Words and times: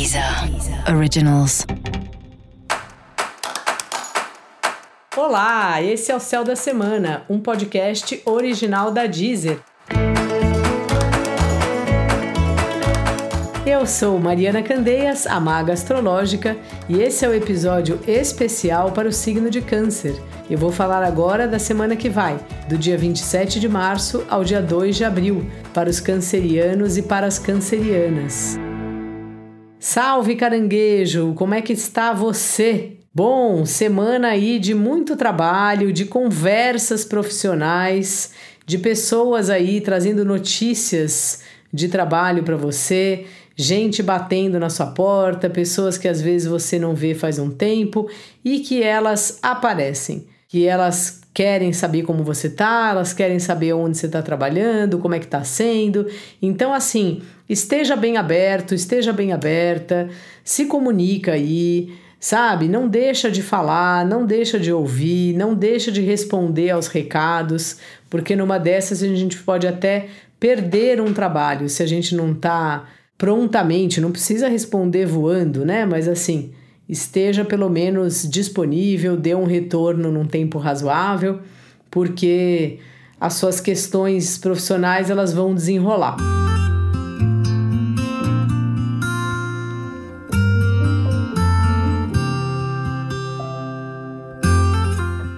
Deezer 0.00 0.24
Originals. 0.96 1.66
Olá, 5.14 5.82
esse 5.82 6.10
é 6.10 6.16
o 6.16 6.18
Céu 6.18 6.42
da 6.42 6.56
Semana, 6.56 7.22
um 7.28 7.38
podcast 7.38 8.22
original 8.24 8.90
da 8.90 9.04
Deezer. 9.04 9.58
Eu 13.66 13.84
sou 13.84 14.18
Mariana 14.18 14.62
Candeias, 14.62 15.26
a 15.26 15.38
maga 15.38 15.74
astrológica, 15.74 16.56
e 16.88 17.02
esse 17.02 17.26
é 17.26 17.28
o 17.28 17.34
episódio 17.34 18.00
especial 18.08 18.92
para 18.92 19.06
o 19.06 19.12
signo 19.12 19.50
de 19.50 19.60
Câncer. 19.60 20.14
Eu 20.48 20.56
vou 20.56 20.72
falar 20.72 21.02
agora 21.02 21.46
da 21.46 21.58
semana 21.58 21.94
que 21.94 22.08
vai, 22.08 22.40
do 22.70 22.78
dia 22.78 22.96
27 22.96 23.60
de 23.60 23.68
março 23.68 24.24
ao 24.30 24.42
dia 24.44 24.62
2 24.62 24.96
de 24.96 25.04
abril, 25.04 25.44
para 25.74 25.90
os 25.90 26.00
cancerianos 26.00 26.96
e 26.96 27.02
para 27.02 27.26
as 27.26 27.38
cancerianas. 27.38 28.58
Salve 29.82 30.36
caranguejo, 30.36 31.32
como 31.32 31.54
é 31.54 31.62
que 31.62 31.72
está 31.72 32.12
você? 32.12 32.98
Bom, 33.14 33.64
semana 33.64 34.28
aí 34.28 34.58
de 34.58 34.74
muito 34.74 35.16
trabalho, 35.16 35.90
de 35.90 36.04
conversas 36.04 37.02
profissionais, 37.02 38.32
de 38.66 38.76
pessoas 38.76 39.48
aí 39.48 39.80
trazendo 39.80 40.22
notícias 40.22 41.40
de 41.72 41.88
trabalho 41.88 42.42
para 42.42 42.58
você, 42.58 43.24
gente 43.56 44.02
batendo 44.02 44.60
na 44.60 44.68
sua 44.68 44.88
porta, 44.88 45.48
pessoas 45.48 45.96
que 45.96 46.06
às 46.06 46.20
vezes 46.20 46.46
você 46.46 46.78
não 46.78 46.94
vê 46.94 47.14
faz 47.14 47.38
um 47.38 47.50
tempo 47.50 48.06
e 48.44 48.60
que 48.60 48.82
elas 48.82 49.38
aparecem, 49.42 50.26
que 50.46 50.66
elas 50.66 51.22
querem 51.40 51.72
saber 51.72 52.02
como 52.02 52.22
você 52.22 52.50
tá, 52.50 52.90
elas 52.90 53.14
querem 53.14 53.38
saber 53.38 53.72
onde 53.72 53.96
você 53.96 54.04
está 54.04 54.20
trabalhando, 54.20 54.98
como 54.98 55.14
é 55.14 55.18
que 55.18 55.24
está 55.24 55.42
sendo. 55.42 56.06
Então, 56.42 56.70
assim, 56.70 57.22
esteja 57.48 57.96
bem 57.96 58.18
aberto, 58.18 58.74
esteja 58.74 59.10
bem 59.10 59.32
aberta, 59.32 60.10
se 60.44 60.66
comunica 60.66 61.32
aí, 61.32 61.94
sabe? 62.20 62.68
Não 62.68 62.86
deixa 62.86 63.30
de 63.30 63.42
falar, 63.42 64.04
não 64.04 64.26
deixa 64.26 64.60
de 64.60 64.70
ouvir, 64.70 65.34
não 65.34 65.54
deixa 65.54 65.90
de 65.90 66.02
responder 66.02 66.72
aos 66.72 66.88
recados, 66.88 67.78
porque 68.10 68.36
numa 68.36 68.58
dessas 68.58 69.02
a 69.02 69.06
gente 69.06 69.38
pode 69.38 69.66
até 69.66 70.08
perder 70.38 71.00
um 71.00 71.14
trabalho 71.14 71.70
se 71.70 71.82
a 71.82 71.86
gente 71.86 72.14
não 72.14 72.32
está 72.32 72.86
prontamente, 73.16 73.98
não 73.98 74.12
precisa 74.12 74.46
responder 74.46 75.06
voando, 75.06 75.64
né? 75.64 75.86
Mas 75.86 76.06
assim, 76.06 76.52
esteja 76.90 77.44
pelo 77.44 77.70
menos 77.70 78.28
disponível, 78.28 79.16
dê 79.16 79.32
um 79.32 79.44
retorno 79.44 80.10
num 80.10 80.26
tempo 80.26 80.58
razoável, 80.58 81.38
porque 81.88 82.80
as 83.20 83.34
suas 83.34 83.60
questões 83.60 84.36
profissionais 84.36 85.08
elas 85.08 85.32
vão 85.32 85.54
desenrolar. 85.54 86.16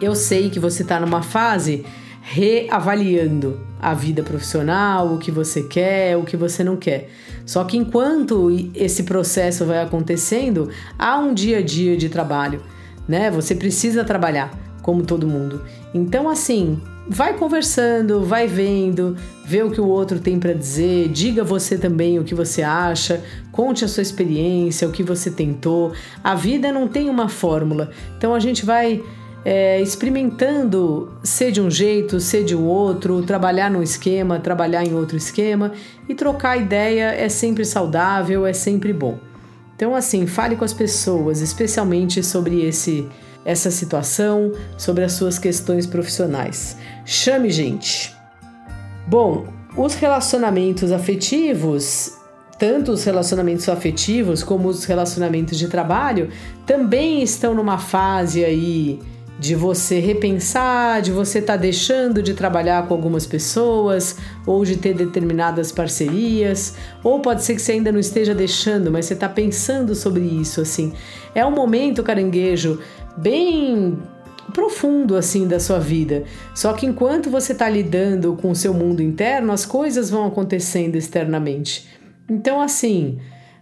Eu 0.00 0.14
sei 0.14 0.50
que 0.50 0.60
você 0.60 0.82
está 0.82 1.00
numa 1.00 1.22
fase 1.22 1.84
reavaliando 2.30 3.58
a 3.80 3.94
vida 3.94 4.22
profissional, 4.22 5.14
o 5.14 5.18
que 5.18 5.30
você 5.30 5.62
quer, 5.62 6.14
o 6.14 6.24
que 6.24 6.36
você 6.36 6.62
não 6.62 6.76
quer. 6.76 7.08
Só 7.46 7.64
que 7.64 7.78
enquanto 7.78 8.50
esse 8.74 9.04
processo 9.04 9.64
vai 9.64 9.82
acontecendo, 9.82 10.68
há 10.98 11.18
um 11.18 11.32
dia 11.32 11.58
a 11.58 11.62
dia 11.62 11.96
de 11.96 12.10
trabalho, 12.10 12.62
né? 13.08 13.30
Você 13.30 13.54
precisa 13.54 14.04
trabalhar, 14.04 14.52
como 14.82 15.04
todo 15.04 15.26
mundo. 15.26 15.62
Então, 15.94 16.28
assim, 16.28 16.78
vai 17.08 17.32
conversando, 17.32 18.22
vai 18.22 18.46
vendo, 18.46 19.16
vê 19.46 19.62
o 19.62 19.70
que 19.70 19.80
o 19.80 19.88
outro 19.88 20.20
tem 20.20 20.38
para 20.38 20.52
dizer, 20.52 21.08
diga 21.08 21.42
você 21.42 21.78
também 21.78 22.18
o 22.18 22.24
que 22.24 22.34
você 22.34 22.62
acha, 22.62 23.24
conte 23.50 23.86
a 23.86 23.88
sua 23.88 24.02
experiência, 24.02 24.86
o 24.86 24.92
que 24.92 25.02
você 25.02 25.30
tentou. 25.30 25.92
A 26.22 26.34
vida 26.34 26.70
não 26.70 26.86
tem 26.86 27.08
uma 27.08 27.30
fórmula, 27.30 27.90
então 28.18 28.34
a 28.34 28.38
gente 28.38 28.66
vai 28.66 29.02
é, 29.50 29.80
experimentando 29.80 31.10
ser 31.22 31.50
de 31.50 31.58
um 31.58 31.70
jeito, 31.70 32.20
ser 32.20 32.44
de 32.44 32.54
outro, 32.54 33.22
trabalhar 33.22 33.70
num 33.70 33.82
esquema, 33.82 34.38
trabalhar 34.38 34.84
em 34.84 34.92
outro 34.92 35.16
esquema 35.16 35.72
e 36.06 36.14
trocar 36.14 36.58
ideia 36.58 37.14
é 37.14 37.30
sempre 37.30 37.64
saudável, 37.64 38.44
é 38.44 38.52
sempre 38.52 38.92
bom. 38.92 39.18
Então, 39.74 39.94
assim, 39.94 40.26
fale 40.26 40.54
com 40.54 40.66
as 40.66 40.74
pessoas, 40.74 41.40
especialmente 41.40 42.22
sobre 42.22 42.62
esse 42.62 43.08
essa 43.42 43.70
situação, 43.70 44.52
sobre 44.76 45.02
as 45.02 45.12
suas 45.12 45.38
questões 45.38 45.86
profissionais. 45.86 46.76
Chame 47.06 47.50
gente. 47.50 48.14
Bom, 49.06 49.46
os 49.74 49.94
relacionamentos 49.94 50.92
afetivos 50.92 52.18
tanto 52.58 52.90
os 52.90 53.04
relacionamentos 53.04 53.68
afetivos 53.68 54.42
como 54.42 54.68
os 54.68 54.84
relacionamentos 54.84 55.56
de 55.56 55.68
trabalho 55.68 56.28
também 56.66 57.22
estão 57.22 57.54
numa 57.54 57.78
fase 57.78 58.44
aí 58.44 59.00
de 59.38 59.54
você 59.54 60.00
repensar, 60.00 61.00
de 61.00 61.12
você 61.12 61.38
estar 61.38 61.54
tá 61.54 61.58
deixando 61.58 62.22
de 62.22 62.34
trabalhar 62.34 62.86
com 62.88 62.94
algumas 62.94 63.26
pessoas 63.26 64.16
ou 64.44 64.64
de 64.64 64.76
ter 64.76 64.94
determinadas 64.94 65.70
parcerias, 65.70 66.74
ou 67.04 67.20
pode 67.20 67.44
ser 67.44 67.54
que 67.54 67.62
você 67.62 67.72
ainda 67.72 67.92
não 67.92 68.00
esteja 68.00 68.34
deixando, 68.34 68.90
mas 68.90 69.06
você 69.06 69.14
está 69.14 69.28
pensando 69.28 69.94
sobre 69.94 70.22
isso 70.22 70.60
assim. 70.60 70.92
É 71.34 71.44
um 71.46 71.52
momento, 71.52 72.02
caranguejo, 72.02 72.80
bem 73.16 73.98
profundo 74.52 75.14
assim 75.14 75.46
da 75.46 75.60
sua 75.60 75.78
vida. 75.78 76.24
Só 76.54 76.72
que 76.72 76.86
enquanto 76.86 77.30
você 77.30 77.52
está 77.52 77.68
lidando 77.68 78.36
com 78.40 78.50
o 78.50 78.56
seu 78.56 78.74
mundo 78.74 79.02
interno, 79.02 79.52
as 79.52 79.64
coisas 79.64 80.10
vão 80.10 80.26
acontecendo 80.26 80.96
externamente. 80.96 81.86
Então 82.28 82.60
assim, 82.60 83.18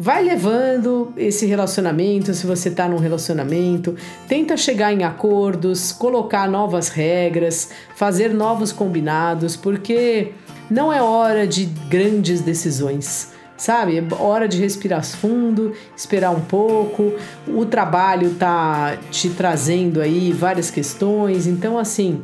Vai 0.00 0.22
levando 0.22 1.12
esse 1.16 1.44
relacionamento, 1.44 2.32
se 2.32 2.46
você 2.46 2.68
está 2.68 2.88
num 2.88 2.98
relacionamento, 2.98 3.96
tenta 4.28 4.56
chegar 4.56 4.92
em 4.92 5.02
acordos, 5.02 5.90
colocar 5.90 6.48
novas 6.48 6.88
regras, 6.88 7.70
fazer 7.96 8.32
novos 8.32 8.70
combinados, 8.70 9.56
porque 9.56 10.34
não 10.70 10.92
é 10.92 11.02
hora 11.02 11.48
de 11.48 11.64
grandes 11.64 12.40
decisões 12.40 13.36
sabe? 13.56 13.98
É 13.98 14.04
hora 14.20 14.46
de 14.46 14.56
respirar 14.56 15.04
fundo, 15.04 15.72
esperar 15.96 16.30
um 16.30 16.42
pouco. 16.42 17.12
O 17.48 17.66
trabalho 17.66 18.34
tá 18.34 18.96
te 19.10 19.28
trazendo 19.30 20.00
aí 20.00 20.32
várias 20.32 20.70
questões, 20.70 21.48
então 21.48 21.76
assim, 21.76 22.22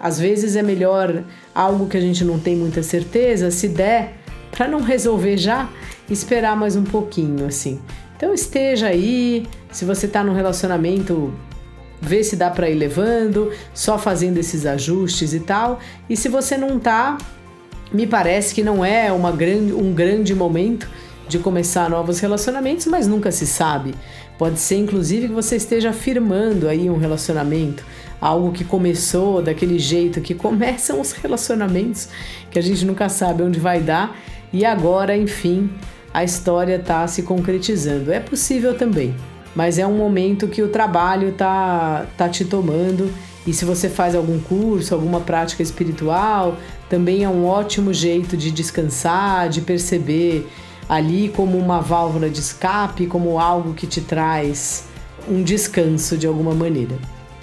às 0.00 0.18
vezes 0.18 0.56
é 0.56 0.62
melhor 0.62 1.22
algo 1.54 1.86
que 1.86 1.96
a 1.96 2.00
gente 2.00 2.24
não 2.24 2.36
tem 2.36 2.56
muita 2.56 2.82
certeza, 2.82 3.52
se 3.52 3.68
der 3.68 4.21
para 4.52 4.68
não 4.68 4.80
resolver 4.80 5.36
já, 5.36 5.68
esperar 6.08 6.56
mais 6.56 6.76
um 6.76 6.84
pouquinho, 6.84 7.46
assim. 7.46 7.80
Então 8.16 8.32
esteja 8.32 8.86
aí, 8.86 9.48
se 9.72 9.84
você 9.84 10.06
está 10.06 10.22
num 10.22 10.34
relacionamento, 10.34 11.34
vê 12.00 12.22
se 12.22 12.36
dá 12.36 12.50
para 12.50 12.70
ir 12.70 12.74
levando, 12.74 13.50
só 13.74 13.98
fazendo 13.98 14.38
esses 14.38 14.64
ajustes 14.64 15.34
e 15.34 15.40
tal. 15.40 15.80
E 16.08 16.16
se 16.16 16.28
você 16.28 16.56
não 16.56 16.78
tá, 16.78 17.18
me 17.92 18.06
parece 18.06 18.54
que 18.54 18.62
não 18.62 18.84
é 18.84 19.10
uma 19.10 19.32
grande, 19.32 19.72
um 19.72 19.92
grande 19.92 20.34
momento 20.34 20.88
de 21.28 21.38
começar 21.38 21.88
novos 21.88 22.20
relacionamentos, 22.20 22.86
mas 22.86 23.08
nunca 23.08 23.32
se 23.32 23.46
sabe. 23.46 23.94
Pode 24.38 24.58
ser 24.60 24.76
inclusive 24.76 25.28
que 25.28 25.34
você 25.34 25.56
esteja 25.56 25.90
afirmando 25.90 26.68
aí 26.68 26.90
um 26.90 26.98
relacionamento, 26.98 27.84
algo 28.20 28.52
que 28.52 28.64
começou 28.64 29.40
daquele 29.40 29.78
jeito 29.78 30.20
que 30.20 30.34
começam 30.34 31.00
os 31.00 31.12
relacionamentos, 31.12 32.08
que 32.50 32.58
a 32.58 32.62
gente 32.62 32.84
nunca 32.84 33.08
sabe 33.08 33.42
onde 33.42 33.58
vai 33.58 33.80
dar, 33.80 34.16
e 34.52 34.64
agora, 34.64 35.16
enfim, 35.16 35.70
a 36.12 36.22
história 36.22 36.76
está 36.76 37.06
se 37.06 37.22
concretizando. 37.22 38.12
É 38.12 38.20
possível 38.20 38.76
também, 38.76 39.14
mas 39.54 39.78
é 39.78 39.86
um 39.86 39.96
momento 39.96 40.48
que 40.48 40.62
o 40.62 40.68
trabalho 40.68 41.32
tá, 41.32 42.06
tá 42.16 42.28
te 42.28 42.44
tomando. 42.44 43.10
E 43.46 43.52
se 43.52 43.64
você 43.64 43.88
faz 43.88 44.14
algum 44.14 44.38
curso, 44.38 44.94
alguma 44.94 45.20
prática 45.20 45.62
espiritual, 45.62 46.56
também 46.88 47.24
é 47.24 47.28
um 47.28 47.46
ótimo 47.46 47.92
jeito 47.92 48.36
de 48.36 48.50
descansar, 48.50 49.48
de 49.48 49.62
perceber 49.62 50.46
ali 50.88 51.28
como 51.28 51.56
uma 51.56 51.80
válvula 51.80 52.28
de 52.28 52.38
escape, 52.38 53.06
como 53.06 53.38
algo 53.38 53.72
que 53.72 53.86
te 53.86 54.00
traz 54.00 54.84
um 55.28 55.42
descanso 55.42 56.16
de 56.16 56.26
alguma 56.26 56.54
maneira. 56.54 56.96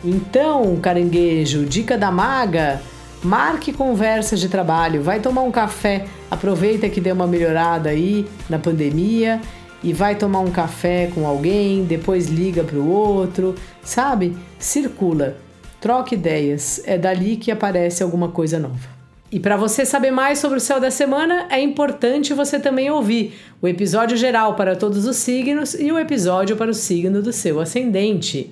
Então, 0.03 0.77
caranguejo, 0.77 1.65
dica 1.65 1.97
da 1.97 2.11
maga 2.11 2.81
Marque 3.21 3.73
conversas 3.73 4.39
de 4.39 4.47
trabalho, 4.47 5.03
vai 5.03 5.19
tomar 5.19 5.41
um 5.41 5.51
café, 5.51 6.05
aproveita 6.31 6.87
que 6.87 7.01
deu 7.01 7.13
uma 7.13 7.27
melhorada 7.27 7.89
aí 7.89 8.25
na 8.49 8.57
pandemia 8.57 9.41
e 9.83 9.91
vai 9.91 10.15
tomar 10.15 10.39
um 10.39 10.51
café 10.51 11.11
com 11.13 11.27
alguém, 11.27 11.83
depois 11.83 12.27
liga 12.27 12.63
para 12.63 12.77
o 12.77 12.89
outro, 12.89 13.55
sabe? 13.83 14.37
Circula, 14.57 15.35
troca 15.81 16.15
ideias, 16.15 16.81
é 16.85 16.97
dali 16.97 17.35
que 17.35 17.51
aparece 17.51 18.01
alguma 18.01 18.29
coisa 18.29 18.57
nova. 18.57 18.99
E 19.29 19.37
para 19.37 19.57
você 19.57 19.85
saber 19.85 20.11
mais 20.11 20.39
sobre 20.39 20.57
o 20.57 20.61
céu 20.61 20.79
da 20.79 20.89
semana, 20.89 21.45
é 21.51 21.59
importante 21.59 22.33
você 22.33 22.57
também 22.57 22.89
ouvir 22.89 23.37
o 23.61 23.67
episódio 23.67 24.15
geral 24.15 24.55
para 24.55 24.77
todos 24.77 25.05
os 25.05 25.17
signos 25.17 25.73
e 25.73 25.91
o 25.91 25.99
episódio 25.99 26.55
para 26.55 26.71
o 26.71 26.73
signo 26.73 27.21
do 27.21 27.33
seu 27.33 27.59
ascendente. 27.59 28.51